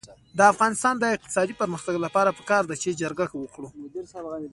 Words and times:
د 0.37 0.39
افغانستان 0.53 0.95
د 0.99 1.03
اقتصادي 1.15 1.53
پرمختګ 1.61 1.95
لپاره 2.05 2.35
پکار 2.39 2.63
ده 2.69 2.75
چې 2.83 2.97
جرګه 3.01 3.25
وکړو. 3.39 3.69